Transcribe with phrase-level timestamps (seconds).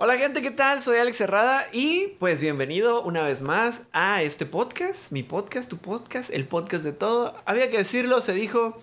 [0.00, 0.80] Hola gente, ¿qué tal?
[0.80, 5.76] Soy Alex Herrada y pues bienvenido una vez más a este podcast, mi podcast, tu
[5.76, 7.34] podcast, el podcast de todo.
[7.46, 8.80] Había que decirlo, se dijo,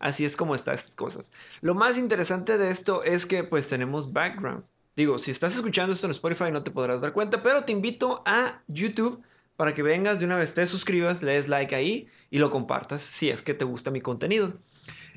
[0.00, 1.30] así es como están estas cosas.
[1.60, 4.64] Lo más interesante de esto es que pues tenemos background.
[4.96, 8.24] Digo, si estás escuchando esto en Spotify no te podrás dar cuenta, pero te invito
[8.26, 9.24] a YouTube
[9.54, 13.02] para que vengas de una vez, te suscribas, le des like ahí y lo compartas
[13.02, 14.52] si es que te gusta mi contenido.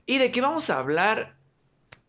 [0.06, 1.39] ¿Y de qué vamos a hablar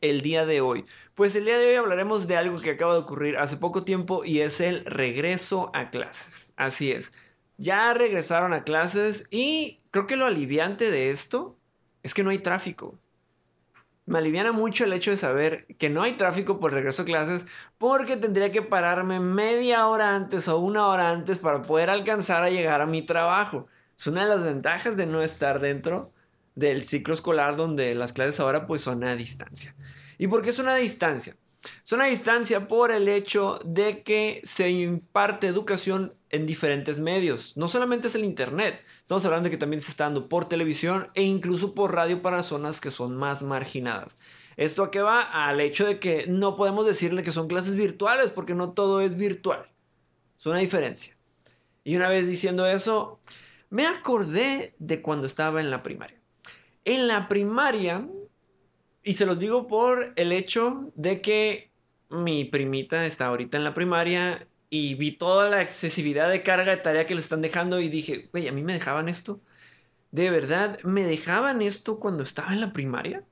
[0.00, 0.86] el día de hoy?
[1.14, 4.24] Pues el día de hoy hablaremos de algo que acaba de ocurrir hace poco tiempo
[4.24, 6.52] y es el regreso a clases.
[6.56, 7.12] Así es,
[7.58, 11.58] ya regresaron a clases y creo que lo aliviante de esto
[12.02, 12.98] es que no hay tráfico.
[14.06, 17.46] Me aliviana mucho el hecho de saber que no hay tráfico por regreso a clases
[17.78, 22.50] porque tendría que pararme media hora antes o una hora antes para poder alcanzar a
[22.50, 23.68] llegar a mi trabajo.
[23.96, 26.12] Es una de las ventajas de no estar dentro
[26.60, 29.74] del ciclo escolar donde las clases ahora pues son a distancia.
[30.18, 31.36] ¿Y por qué es una distancia?
[31.84, 37.56] Es una distancia por el hecho de que se imparte educación en diferentes medios.
[37.56, 41.08] No solamente es el Internet, estamos hablando de que también se está dando por televisión
[41.14, 44.18] e incluso por radio para zonas que son más marginadas.
[44.56, 45.22] ¿Esto a qué va?
[45.22, 49.16] Al hecho de que no podemos decirle que son clases virtuales porque no todo es
[49.16, 49.70] virtual.
[50.38, 51.16] Es una diferencia.
[51.84, 53.20] Y una vez diciendo eso,
[53.70, 56.19] me acordé de cuando estaba en la primaria.
[56.84, 58.08] En la primaria
[59.02, 61.72] y se los digo por el hecho de que
[62.10, 66.82] mi primita está ahorita en la primaria y vi toda la excesividad de carga de
[66.82, 69.40] tarea que le están dejando y dije, güey, ¿a mí me dejaban esto?
[70.10, 73.24] ¿De verdad me dejaban esto cuando estaba en la primaria?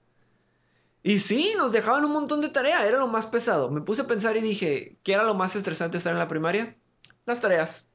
[1.02, 3.70] Y sí, nos dejaban un montón de tarea, era lo más pesado.
[3.70, 6.76] Me puse a pensar y dije, ¿qué era lo más estresante estar en la primaria?
[7.24, 7.88] Las tareas.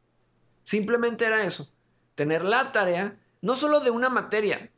[0.64, 1.74] Simplemente era eso.
[2.16, 4.72] Tener la tarea, no solo de una materia,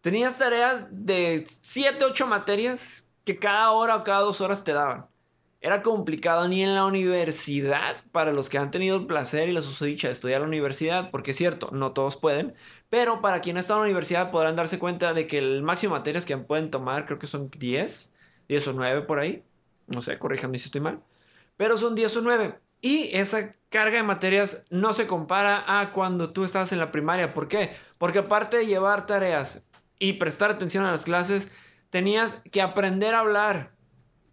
[0.00, 5.06] Tenías tareas de 7, 8 materias que cada hora o cada dos horas te daban.
[5.60, 9.60] Era complicado ni en la universidad, para los que han tenido el placer y la
[9.60, 12.54] susodicha de estudiar la universidad, porque es cierto, no todos pueden,
[12.90, 15.94] pero para quien ha estado en la universidad podrán darse cuenta de que el máximo
[15.94, 18.12] de materias que pueden tomar creo que son 10,
[18.48, 19.42] 10 o 9 por ahí,
[19.88, 21.02] no sé, corríjame si estoy mal,
[21.56, 22.60] pero son 10 o 9.
[22.80, 27.34] Y esa carga de materias no se compara a cuando tú estabas en la primaria.
[27.34, 27.74] ¿Por qué?
[27.98, 29.66] Porque aparte de llevar tareas
[29.98, 31.50] y prestar atención a las clases,
[31.90, 33.72] tenías que aprender a hablar,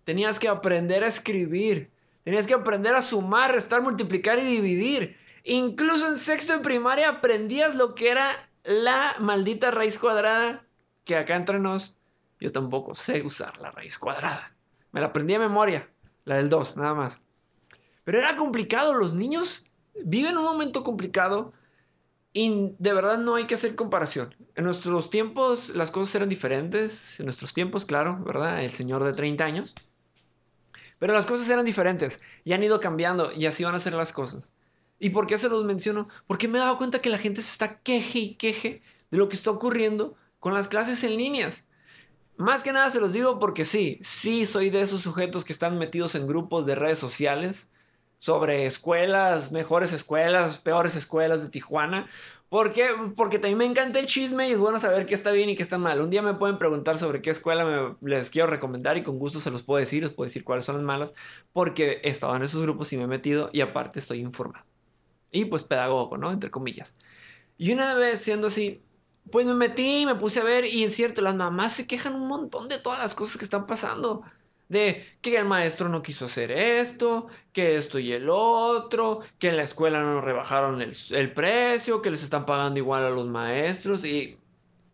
[0.03, 1.91] tenías que aprender a escribir,
[2.23, 5.17] tenías que aprender a sumar, restar, multiplicar y dividir.
[5.43, 8.27] Incluso en sexto de primaria aprendías lo que era
[8.63, 10.65] la maldita raíz cuadrada,
[11.03, 11.97] que acá entre nos,
[12.39, 14.55] yo tampoco sé usar la raíz cuadrada.
[14.91, 15.89] Me la aprendí de memoria,
[16.23, 17.21] la del 2, nada más.
[18.03, 19.67] Pero era complicado, los niños
[20.03, 21.53] viven un momento complicado
[22.37, 24.35] y de verdad no hay que hacer comparación.
[24.55, 27.17] En nuestros tiempos las cosas eran diferentes.
[27.21, 28.61] En nuestros tiempos, claro, ¿verdad?
[28.61, 29.73] El señor de 30 años.
[30.99, 34.11] Pero las cosas eran diferentes y han ido cambiando y así van a ser las
[34.11, 34.51] cosas.
[34.99, 36.09] ¿Y por qué se los menciono?
[36.27, 38.81] Porque me he dado cuenta que la gente se está queje y queje
[39.11, 41.63] de lo que está ocurriendo con las clases en líneas.
[42.35, 45.77] Más que nada se los digo porque sí, sí soy de esos sujetos que están
[45.77, 47.69] metidos en grupos de redes sociales
[48.25, 52.07] sobre escuelas, mejores escuelas, peores escuelas de Tijuana.
[52.49, 52.87] ¿Por qué?
[53.15, 55.61] Porque también me encanta el chisme y es bueno saber qué está bien y qué
[55.61, 56.01] está mal.
[56.01, 59.51] Un día me pueden preguntar sobre qué escuela les quiero recomendar y con gusto se
[59.51, 61.13] los puedo decir, les puedo decir cuáles son las malas,
[61.53, 64.65] porque he estado en esos grupos y me he metido y aparte estoy informado.
[65.31, 66.31] Y pues pedagogo, ¿no?
[66.31, 66.95] Entre comillas.
[67.59, 68.83] Y una vez siendo así,
[69.29, 72.27] pues me metí, me puse a ver y es cierto, las mamás se quejan un
[72.27, 74.23] montón de todas las cosas que están pasando
[74.67, 79.57] de que el maestro no quiso hacer esto, que esto y el otro, que en
[79.57, 84.05] la escuela no rebajaron el, el, precio, que les están pagando igual a los maestros
[84.05, 84.37] y,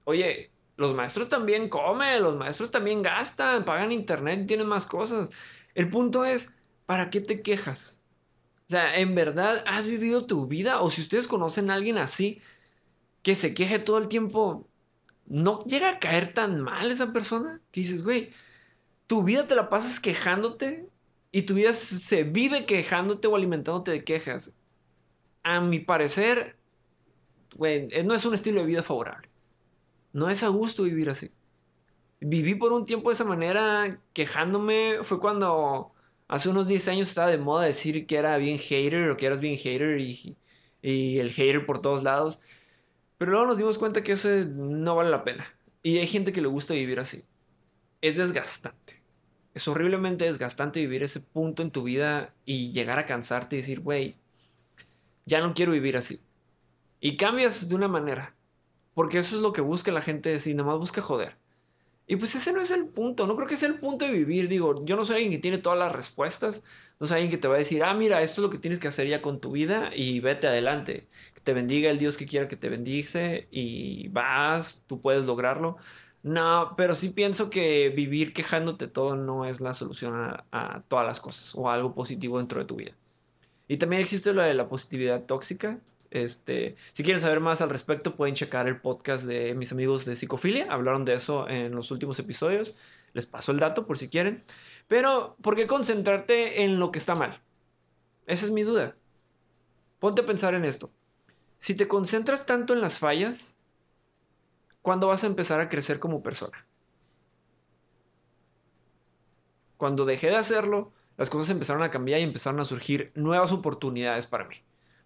[0.04, 5.30] oye, los maestros también comen, los maestros también gastan, pagan internet, tienen más cosas.
[5.76, 6.54] El punto es,
[6.86, 8.02] ¿para qué te quejas?
[8.68, 10.82] O sea, ¿en verdad has vivido tu vida?
[10.82, 12.42] O si ustedes conocen a alguien así,
[13.22, 14.68] que se queje todo el tiempo,
[15.28, 17.62] ¿no llega a caer tan mal esa persona?
[17.72, 18.32] Que dices, güey,
[19.12, 20.88] tu vida te la pasas quejándote
[21.34, 24.56] y tu vida se vive quejándote o alimentándote de quejas.
[25.44, 26.56] A mi parecer,
[27.62, 29.28] eh, no es un estilo de vida favorable.
[30.14, 31.30] No es a gusto vivir así.
[32.22, 35.00] Viví por un tiempo de esa manera quejándome.
[35.04, 35.92] Fue cuando
[36.30, 39.42] hace unos 10 años estaba de moda decir que era bien hater o que eras
[39.42, 40.38] bien hater y,
[40.82, 42.42] y el hater por todos lados.
[43.18, 45.54] Pero luego nos dimos cuenta que eso no vale la pena.
[45.84, 47.26] Y hay gente que le gusta vivir así.
[48.00, 49.01] Es desgastante
[49.54, 53.82] es horriblemente desgastante vivir ese punto en tu vida y llegar a cansarte y decir,
[53.82, 54.16] güey,
[55.26, 56.22] ya no quiero vivir así.
[57.00, 58.36] Y cambias de una manera.
[58.94, 61.38] Porque eso es lo que busca la gente, si nada más busca joder.
[62.08, 64.50] Y pues ese no es el punto, no creo que sea el punto de vivir.
[64.50, 66.64] Digo, yo no soy alguien que tiene todas las respuestas,
[67.00, 68.80] No es alguien que te va a decir, ah, mira, esto es lo que tienes
[68.80, 71.08] que hacer ya con tu vida y vete adelante.
[71.34, 75.78] Que te bendiga el Dios que quiera que te bendice y vas, tú puedes lograrlo.
[76.24, 80.14] No, pero sí pienso que vivir quejándote todo no es la solución
[80.52, 82.92] a, todas las cosas o algo positivo dentro de tu vida.
[83.68, 85.80] Y también existe lo de la positividad tóxica.
[86.12, 90.16] Este, si quieren saber más al respecto, pueden checar el podcast de mis amigos de
[90.16, 90.68] Psicofilia.
[90.70, 92.76] Hablaron de eso en los últimos episodios.
[93.14, 94.44] Les paso el dato por si quieren.
[94.88, 97.42] Pero, ¿por qué concentrarte en lo que está mal?
[98.28, 98.96] Esa es mi duda.
[100.00, 100.92] Ponte a pensar en esto.
[101.58, 103.58] Si te concentras tanto en las fallas,
[104.82, 106.66] ¿cuándo vas a empezar a crecer como persona?
[109.78, 114.28] Cuando dejé de hacerlo, las cosas empezaron a cambiar y empezaron a surgir nuevas oportunidades
[114.28, 114.56] para mí.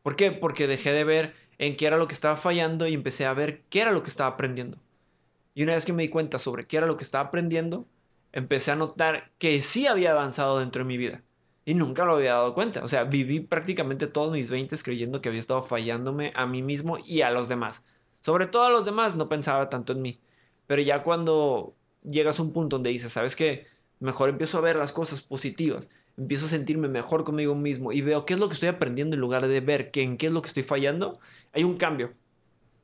[0.03, 0.31] ¿Por qué?
[0.31, 3.63] Porque dejé de ver en qué era lo que estaba fallando y empecé a ver
[3.69, 4.77] qué era lo que estaba aprendiendo.
[5.53, 7.87] Y una vez que me di cuenta sobre qué era lo que estaba aprendiendo,
[8.33, 11.23] empecé a notar que sí había avanzado dentro de mi vida.
[11.63, 12.83] Y nunca lo había dado cuenta.
[12.83, 16.97] O sea, viví prácticamente todos mis 20 creyendo que había estado fallándome a mí mismo
[17.03, 17.85] y a los demás.
[18.25, 20.19] Sobre todo a los demás, no pensaba tanto en mí.
[20.65, 23.67] Pero ya cuando llegas a un punto donde dices, ¿sabes qué?
[23.99, 25.91] Mejor empiezo a ver las cosas positivas.
[26.17, 29.21] Empiezo a sentirme mejor conmigo mismo y veo qué es lo que estoy aprendiendo en
[29.21, 31.19] lugar de ver que en qué es lo que estoy fallando.
[31.53, 32.13] Hay un cambio.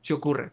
[0.01, 0.51] Si ocurre.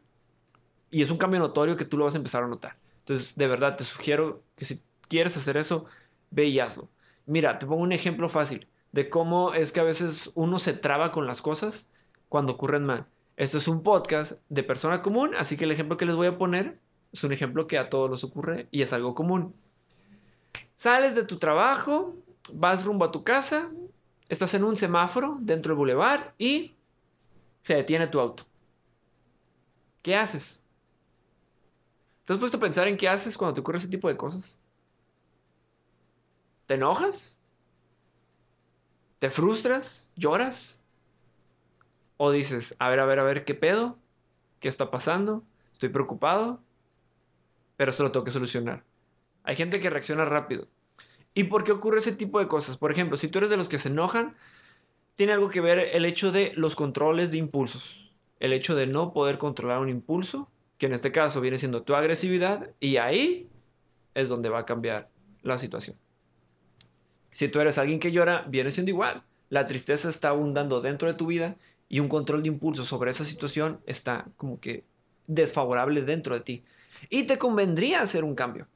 [0.90, 2.74] Y es un cambio notorio que tú lo vas a empezar a notar.
[3.00, 5.84] Entonces, de verdad, te sugiero que si quieres hacer eso,
[6.30, 6.88] ve y hazlo.
[7.26, 11.12] Mira, te pongo un ejemplo fácil de cómo es que a veces uno se traba
[11.12, 11.92] con las cosas
[12.30, 13.06] cuando ocurren mal.
[13.38, 16.36] Esto es un podcast de persona común, así que el ejemplo que les voy a
[16.36, 16.80] poner
[17.12, 19.54] es un ejemplo que a todos nos ocurre y es algo común.
[20.74, 22.16] Sales de tu trabajo,
[22.54, 23.70] vas rumbo a tu casa,
[24.28, 26.74] estás en un semáforo dentro del bulevar y
[27.60, 28.44] se detiene tu auto.
[30.02, 30.64] ¿Qué haces?
[32.24, 34.58] ¿Te has puesto a pensar en qué haces cuando te ocurre ese tipo de cosas?
[36.66, 37.38] ¿Te enojas?
[39.20, 40.10] ¿Te frustras?
[40.16, 40.82] ¿Lloras?
[42.18, 43.96] ¿O dices, a ver, a ver, a ver, ¿qué pedo?
[44.60, 45.44] ¿Qué está pasando?
[45.72, 46.60] Estoy preocupado,
[47.76, 48.84] pero esto lo tengo que solucionar.
[49.44, 50.68] Hay gente que reacciona rápido.
[51.32, 52.76] ¿Y por qué ocurre ese tipo de cosas?
[52.76, 54.36] Por ejemplo, si tú eres de los que se enojan,
[55.14, 58.12] tiene algo que ver el hecho de los controles de impulsos.
[58.40, 61.94] El hecho de no poder controlar un impulso, que en este caso viene siendo tu
[61.94, 63.48] agresividad, y ahí
[64.14, 65.08] es donde va a cambiar
[65.42, 65.96] la situación.
[67.30, 69.22] Si tú eres alguien que llora, viene siendo igual.
[69.50, 71.56] La tristeza está abundando dentro de tu vida
[71.88, 74.84] y un control de impulso sobre esa situación está como que
[75.26, 76.62] desfavorable dentro de ti.
[77.08, 78.66] Y te convendría hacer un cambio.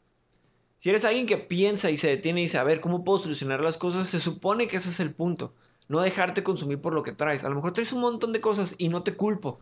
[0.78, 3.60] Si eres alguien que piensa y se detiene y dice, a ver, ¿cómo puedo solucionar
[3.60, 4.08] las cosas?
[4.08, 5.54] Se supone que ese es el punto.
[5.88, 7.44] No dejarte consumir por lo que traes.
[7.44, 9.60] A lo mejor traes un montón de cosas y no te culpo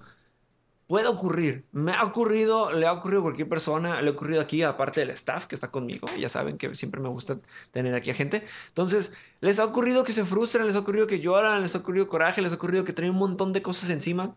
[0.91, 1.63] puede ocurrir.
[1.71, 5.11] Me ha ocurrido, le ha ocurrido a cualquier persona, le ha ocurrido aquí, aparte del
[5.11, 6.09] staff que está conmigo.
[6.19, 7.39] Ya saben que siempre me gusta
[7.71, 8.45] tener aquí a gente.
[8.67, 12.09] Entonces, les ha ocurrido que se frustran, les ha ocurrido que lloran, les ha ocurrido
[12.09, 14.35] coraje, les ha ocurrido que traen un montón de cosas encima.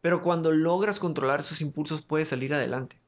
[0.00, 2.98] Pero cuando logras controlar esos impulsos, puedes salir adelante.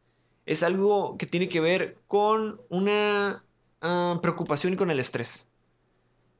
[0.45, 3.47] Es algo que tiene que ver con una
[3.81, 5.49] ah, preocupación y con el estrés.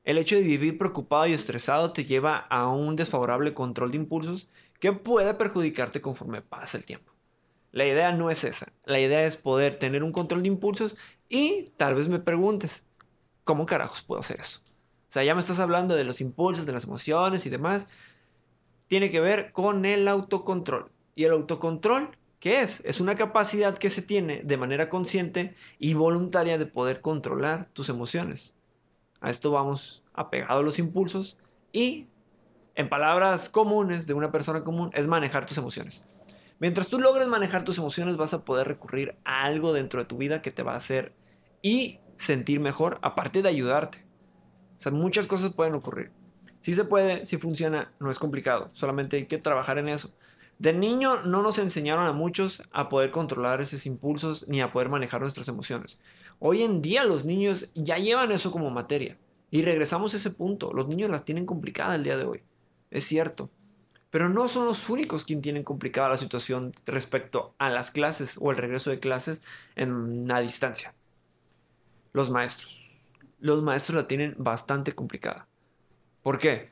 [0.05, 4.49] El hecho de vivir preocupado y estresado te lleva a un desfavorable control de impulsos
[4.79, 7.15] que puede perjudicarte conforme pasa el tiempo.
[7.73, 8.71] La idea no es esa.
[8.85, 10.97] La idea es poder tener un control de impulsos
[11.31, 12.85] y tal vez me preguntes,
[13.45, 14.61] ¿cómo carajos puedo hacer eso?
[15.09, 17.87] O sea, ya me estás hablando de los impulsos, de las emociones y demás.
[18.89, 20.87] Tiene que ver con el autocontrol.
[21.15, 22.85] ¿Y el autocontrol qué es?
[22.85, 27.89] Es una capacidad que se tiene de manera consciente y voluntaria de poder controlar tus
[27.89, 28.55] emociones.
[29.25, 31.39] A esto vamos apegado a los impulsos
[31.73, 32.09] y
[32.75, 36.05] en palabras comunes de una persona común, es manejar tus emociones.
[36.59, 40.19] Mientras tú logres manejar tus emociones, vas a poder recurrir a algo dentro de tu
[40.19, 41.15] vida que te va a hacer
[41.63, 44.05] y sentir mejor, aparte de ayudarte.
[44.77, 46.13] O sea, muchas cosas pueden ocurrir.
[46.61, 50.15] Si se puede, si funciona, no es complicado, solamente hay que trabajar en eso.
[50.59, 54.89] De niño no nos enseñaron a muchos a poder controlar esos impulsos ni a poder
[54.89, 55.99] manejar nuestras emociones.
[56.39, 59.19] Hoy en día los niños ya llevan eso como materia.
[59.51, 60.73] Y regresamos a ese punto.
[60.73, 62.43] Los niños las tienen complicada el día de hoy
[62.95, 63.51] es cierto.
[64.11, 68.53] Pero no son los únicos quienes tienen complicada la situación respecto a las clases o
[68.53, 69.43] el regreso de clases
[69.75, 70.95] en la distancia.
[72.13, 73.13] Los maestros.
[73.41, 75.49] Los maestros la tienen bastante complicada.
[76.23, 76.71] ¿Por qué?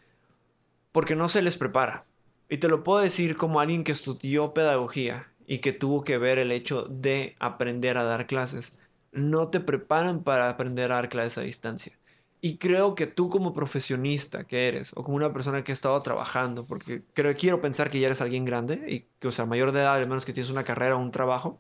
[0.93, 2.05] Porque no se les prepara.
[2.53, 6.39] Y te lo puedo decir como alguien que estudió pedagogía y que tuvo que ver
[6.39, 8.79] el hecho de aprender a dar clases.
[9.11, 11.99] No te preparan para aprender a dar clases a distancia.
[12.43, 15.99] Y creo que tú como profesionista que eres, o como una persona que ha estado
[16.03, 19.73] trabajando, porque creo, quiero pensar que ya eres alguien grande, y que, o sea, mayor
[19.73, 21.59] de edad, al menos que tienes una carrera o un trabajo,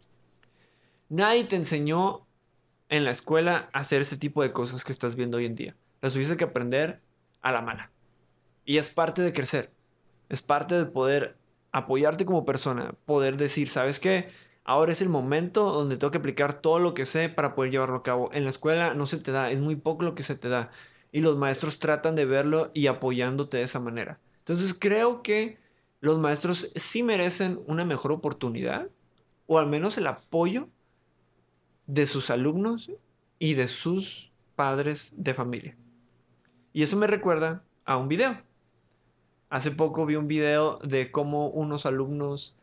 [1.08, 2.26] nadie te enseñó
[2.90, 5.74] en la escuela a hacer este tipo de cosas que estás viendo hoy en día.
[6.02, 7.00] Las tuviste que aprender
[7.40, 7.90] a la mala.
[8.66, 9.72] Y es parte de crecer.
[10.32, 11.36] Es parte de poder
[11.72, 12.94] apoyarte como persona.
[13.04, 14.30] Poder decir, ¿sabes qué?
[14.64, 17.96] Ahora es el momento donde tengo que aplicar todo lo que sé para poder llevarlo
[17.96, 18.30] a cabo.
[18.32, 20.70] En la escuela no se te da, es muy poco lo que se te da.
[21.12, 24.20] Y los maestros tratan de verlo y apoyándote de esa manera.
[24.38, 25.58] Entonces creo que
[26.00, 28.88] los maestros sí merecen una mejor oportunidad
[29.46, 30.70] o al menos el apoyo
[31.86, 32.90] de sus alumnos
[33.38, 35.76] y de sus padres de familia.
[36.72, 38.38] Y eso me recuerda a un video.
[39.52, 42.56] Hace poco vi un video de cómo unos alumnos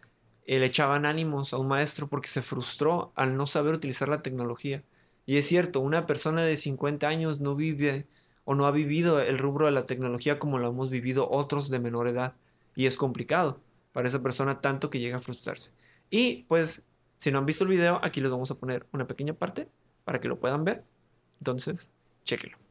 [0.47, 4.23] eh, le echaban ánimos a un maestro porque se frustró al no saber utilizar la
[4.23, 4.81] tecnología.
[5.27, 8.07] Y es cierto, una persona de 50 años no vive
[8.43, 11.77] o no ha vivido el rubro de la tecnología como lo hemos vivido otros de
[11.77, 12.33] menor edad.
[12.75, 13.59] Y es complicado
[13.93, 15.73] para esa persona tanto que llega a frustrarse.
[16.09, 16.81] Y pues,
[17.19, 19.69] si no han visto el video, aquí les vamos a poner una pequeña parte
[20.05, 20.83] para que lo puedan ver.
[21.37, 21.91] Entonces,
[22.23, 22.68] chequenlo.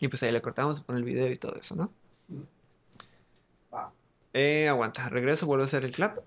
[0.00, 1.92] Y pues ahí le cortamos, con el video y todo eso, ¿no?
[4.32, 6.18] Eh, aguanta, regreso, vuelvo a hacer el clap.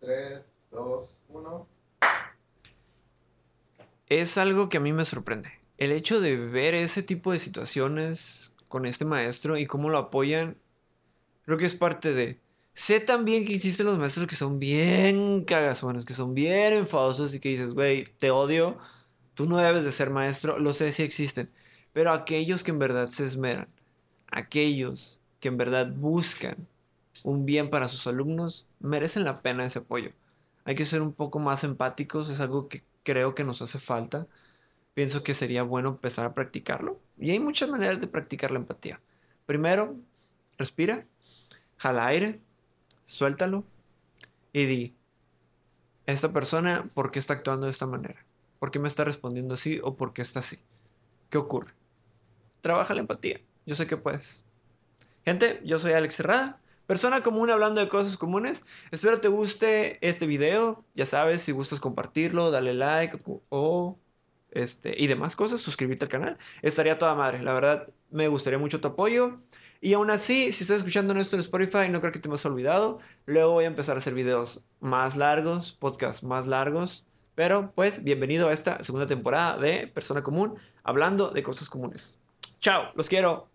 [0.00, 1.68] 3, 2, 1.
[4.08, 5.50] Es algo que a mí me sorprende.
[5.78, 10.58] El hecho de ver ese tipo de situaciones con este maestro y cómo lo apoyan,
[11.44, 12.38] creo que es parte de...
[12.74, 17.40] Sé también que existen los maestros que son bien cagazones, que son bien enfadosos y
[17.40, 18.76] que dices, güey, te odio,
[19.36, 21.50] tú no debes de ser maestro, lo sé si existen,
[21.92, 23.68] pero aquellos que en verdad se esmeran,
[24.28, 26.66] aquellos que en verdad buscan
[27.22, 30.10] un bien para sus alumnos, merecen la pena ese apoyo.
[30.64, 34.26] Hay que ser un poco más empáticos, es algo que creo que nos hace falta.
[34.94, 37.00] Pienso que sería bueno empezar a practicarlo.
[37.18, 39.00] Y hay muchas maneras de practicar la empatía.
[39.46, 39.96] Primero,
[40.58, 41.06] respira,
[41.76, 42.40] jala aire,
[43.04, 43.64] suéltalo
[44.52, 44.94] y di,
[46.06, 48.25] esta persona, ¿por qué está actuando de esta manera?
[48.58, 50.58] ¿Por qué me está respondiendo así o por qué está así?
[51.30, 51.72] ¿Qué ocurre?
[52.60, 53.40] Trabaja la empatía.
[53.66, 54.44] Yo sé que puedes.
[55.24, 58.64] Gente, yo soy Alex Herrada, persona común hablando de cosas comunes.
[58.90, 60.78] Espero te guste este video.
[60.94, 63.98] Ya sabes, si gustas compartirlo, dale like o
[64.52, 66.38] este y demás cosas, suscribirte al canal.
[66.62, 67.42] Estaría toda madre.
[67.42, 69.38] La verdad, me gustaría mucho tu apoyo.
[69.80, 72.98] Y aún así, si estás escuchando esto en Spotify, no creo que te has olvidado.
[73.26, 77.04] Luego voy a empezar a hacer videos más largos, podcasts más largos.
[77.36, 82.18] Pero pues, bienvenido a esta segunda temporada de Persona Común, hablando de cosas comunes.
[82.60, 83.48] Chao, los quiero.